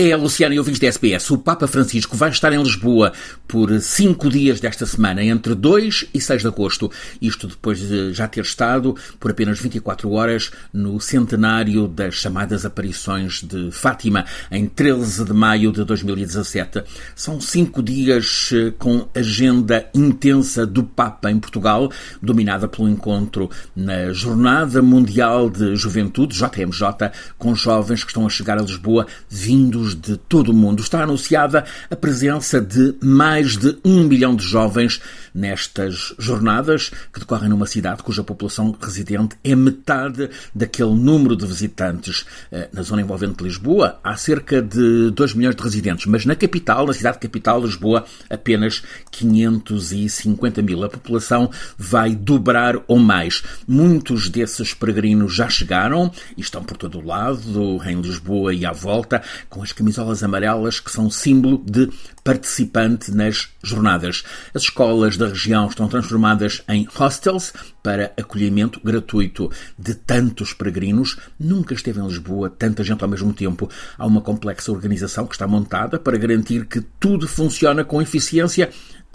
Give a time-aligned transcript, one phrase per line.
[0.00, 1.28] É, Luciano e ouvintes da SBS.
[1.28, 3.12] O Papa Francisco vai estar em Lisboa
[3.48, 6.88] por cinco dias desta semana, entre 2 e 6 de agosto.
[7.20, 13.42] Isto depois de já ter estado por apenas 24 horas no centenário das chamadas aparições
[13.42, 16.84] de Fátima, em 13 de maio de 2017.
[17.16, 21.90] São cinco dias eh, com agenda intensa do Papa em Portugal,
[22.22, 28.58] dominada pelo encontro na Jornada Mundial de Juventude, JMJ, com jovens que estão a chegar
[28.58, 30.82] a Lisboa vindos de todo o mundo.
[30.82, 35.00] Está anunciada a presença de mais de um milhão de jovens
[35.34, 42.26] nestas jornadas que decorrem numa cidade cuja população residente é metade daquele número de visitantes.
[42.50, 46.34] Eh, na zona envolvente de Lisboa há cerca de 2 milhões de residentes, mas na
[46.34, 50.84] capital, na cidade capital, Lisboa, apenas 550 mil.
[50.84, 53.42] A população vai dobrar ou mais.
[53.66, 58.72] Muitos desses peregrinos já chegaram e estão por todo o lado, em Lisboa e à
[58.72, 61.88] volta, com as camisolas amarelas que são símbolo de
[62.24, 64.24] participante nas jornadas.
[64.52, 71.16] As escolas da região estão transformadas em hostels para acolhimento gratuito de tantos peregrinos.
[71.38, 73.70] Nunca esteve em Lisboa tanta gente ao mesmo tempo.
[73.96, 78.70] Há uma complexa organização que está montada para garantir que tudo funciona com eficiência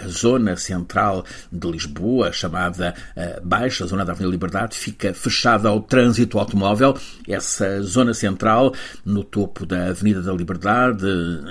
[0.07, 6.39] zona central de Lisboa, chamada uh, Baixa, zona da Avenida Liberdade, fica fechada ao trânsito
[6.39, 6.97] automóvel.
[7.27, 8.73] Essa zona central,
[9.05, 11.07] no topo da Avenida da Liberdade,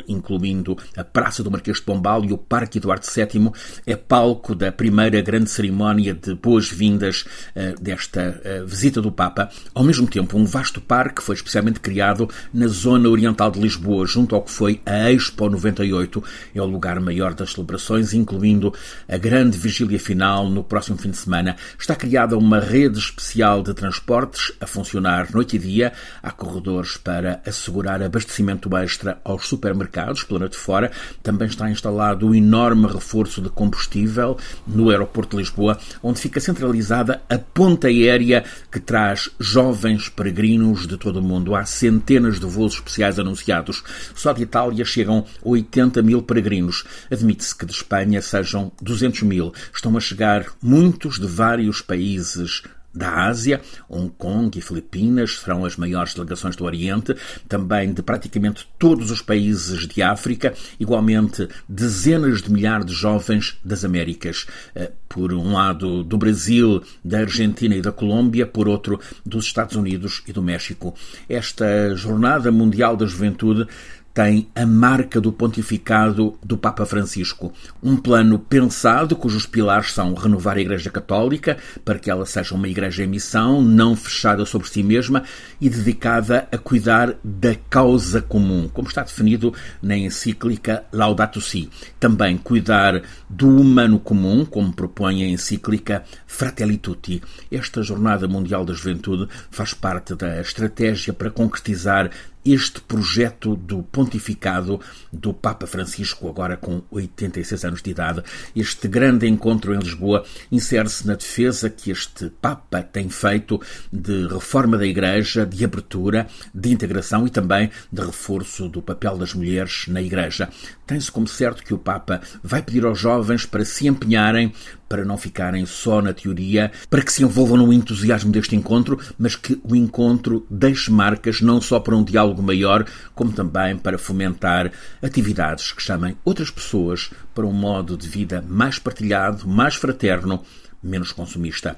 [0.08, 3.50] incluindo a Praça do Marquês de Pombal e o Parque Eduardo VII,
[3.86, 7.24] é palco da primeira grande cerimónia de boas-vindas
[7.56, 9.50] uh, desta uh, visita do Papa.
[9.74, 14.34] Ao mesmo tempo, um vasto parque foi especialmente criado na zona oriental de Lisboa, junto
[14.34, 16.22] ao que foi a Expo 98.
[16.54, 18.74] É o lugar maior das celebrações, incluindo incluindo
[19.08, 21.56] a grande vigília final no próximo fim de semana.
[21.78, 25.92] Está criada uma rede especial de transportes a funcionar noite e dia.
[26.22, 30.90] Há corredores para assegurar abastecimento extra aos supermercados pela noite fora.
[31.22, 34.36] Também está instalado um enorme reforço de combustível
[34.66, 40.96] no aeroporto de Lisboa, onde fica centralizada a ponta aérea que traz jovens peregrinos de
[40.96, 41.54] todo o mundo.
[41.54, 43.84] Há centenas de voos especiais anunciados.
[44.14, 46.84] Só de Itália chegam 80 mil peregrinos.
[47.10, 49.52] Admite-se que de Espanha sejam 200 mil.
[49.74, 52.62] Estão a chegar muitos de vários países
[52.94, 57.16] da Ásia, Hong Kong e Filipinas serão as maiores delegações do Oriente,
[57.48, 63.84] também de praticamente todos os países de África, igualmente dezenas de milhares de jovens das
[63.84, 69.46] Américas, eh, por um lado do Brasil, da Argentina e da Colômbia, por outro dos
[69.46, 70.94] Estados Unidos e do México.
[71.28, 73.66] Esta Jornada Mundial da Juventude
[74.14, 77.52] tem a marca do pontificado do Papa Francisco.
[77.82, 82.68] Um plano pensado cujos pilares são renovar a Igreja Católica para que ela seja uma
[82.68, 85.22] igreja em missão, não fechada sobre si mesma
[85.60, 91.70] e dedicada a cuidar da causa comum, como está definido na encíclica Laudato Si.
[91.98, 97.22] Também cuidar do humano comum, como propõe a encíclica Fratelli Tutti.
[97.50, 102.10] Esta Jornada Mundial da Juventude faz parte da estratégia para concretizar
[102.44, 104.80] este projeto do pontificado
[105.12, 108.22] do Papa Francisco, agora com 86 anos de idade.
[108.54, 113.60] Este grande encontro em Lisboa insere-se na defesa que este Papa tem feito
[113.92, 119.34] de reforma da Igreja, de abertura, de integração e também de reforço do papel das
[119.34, 120.48] mulheres na Igreja.
[120.86, 124.52] Tem-se como certo que o Papa vai pedir aos jovens para se empenharem
[124.92, 129.34] para não ficarem só na teoria, para que se envolvam no entusiasmo deste encontro, mas
[129.34, 132.84] que o encontro deixe marcas não só para um diálogo maior,
[133.14, 134.70] como também para fomentar
[135.02, 140.42] atividades que chamem outras pessoas para um modo de vida mais partilhado, mais fraterno,
[140.82, 141.74] menos consumista.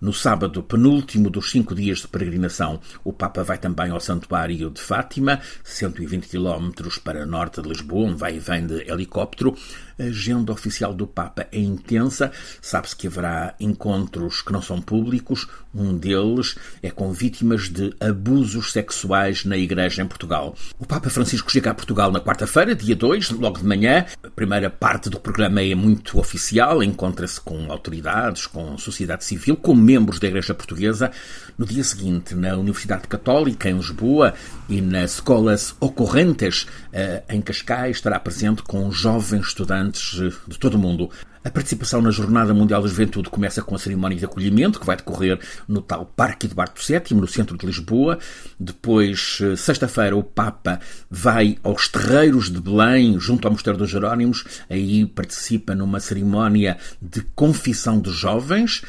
[0.00, 4.80] No sábado, penúltimo dos cinco dias de peregrinação, o Papa vai também ao Santuário de
[4.80, 6.70] Fátima, 120 km
[7.02, 9.56] para norte de Lisboa, onde vai e vem de helicóptero.
[9.98, 12.32] A agenda oficial do Papa é intensa.
[12.60, 15.46] Sabe-se que haverá encontros que não são públicos.
[15.72, 20.54] Um deles é com vítimas de abusos sexuais na Igreja em Portugal.
[20.78, 24.04] O Papa Francisco chega a Portugal na quarta-feira, dia 2, logo de manhã.
[24.22, 29.74] A primeira parte do programa é muito oficial, encontra-se com autoridades, com sociedade civil, com
[29.84, 31.10] membros da Igreja Portuguesa.
[31.56, 34.34] No dia seguinte, na Universidade Católica, em Lisboa,
[34.68, 40.74] e nas Escolas Ocorrentes, eh, em Cascais, estará presente com jovens estudantes eh, de todo
[40.74, 41.10] o mundo.
[41.44, 44.96] A participação na Jornada Mundial da Juventude começa com a cerimónia de acolhimento, que vai
[44.96, 45.38] decorrer
[45.68, 48.18] no tal Parque Eduardo VII, no centro de Lisboa.
[48.58, 50.80] Depois, eh, sexta-feira, o Papa
[51.10, 54.42] vai aos terreiros de Belém, junto ao Mosteiro dos Jerónimos.
[54.70, 58.80] Aí participa numa cerimónia de confissão de jovens,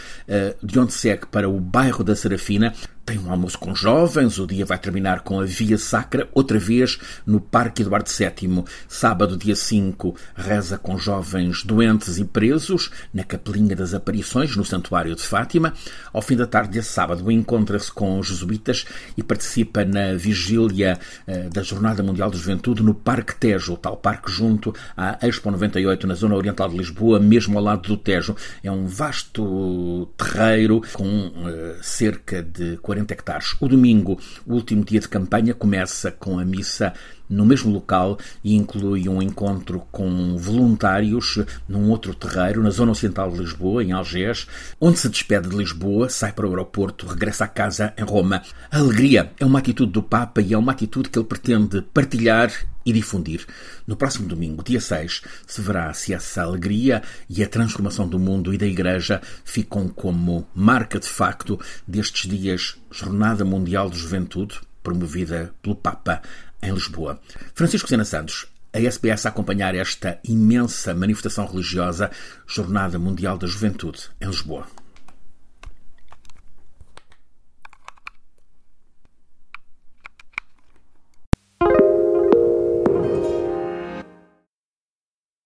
[0.64, 2.74] de onde segue para o bairro da Serafina,
[3.06, 6.98] tem um almoço com jovens, o dia vai terminar com a Via Sacra, outra vez
[7.26, 8.64] no Parque Eduardo VII.
[8.88, 15.16] Sábado, dia 5, reza com jovens doentes e presos, na Capelinha das Aparições, no Santuário
[15.16, 15.74] de Fátima.
[16.12, 18.86] Ao fim da tarde desse sábado, encontra-se com os jesuítas
[19.16, 20.98] e participa na vigília
[21.28, 25.52] eh, da Jornada Mundial da Juventude no Parque Tejo, o tal parque junto à Expo
[25.52, 28.36] 98, na zona oriental de Lisboa, mesmo ao lado do Tejo.
[28.64, 33.56] É um vasto terreiro com eh, cerca de 40 40 hectares.
[33.60, 36.94] O domingo, o último dia de campanha, começa com a missa
[37.30, 43.32] no mesmo local e inclui um encontro com voluntários num outro terreiro, na zona ocidental
[43.32, 44.48] de Lisboa, em Algés,
[44.80, 48.42] onde se despede de Lisboa, sai para o aeroporto, regressa a casa em Roma.
[48.72, 52.52] A alegria é uma atitude do Papa e é uma atitude que ele pretende partilhar
[52.86, 53.46] e difundir.
[53.88, 58.54] No próximo domingo, dia 6, se verá se essa alegria e a transformação do mundo
[58.54, 65.52] e da Igreja ficam como marca de facto destes dias Jornada Mundial de Juventude, promovida
[65.64, 66.22] pelo Papa
[66.62, 67.20] em Lisboa.
[67.54, 72.12] Francisco Sena Santos, a SBS a acompanhar esta imensa manifestação religiosa,
[72.46, 74.68] Jornada Mundial da Juventude, em Lisboa.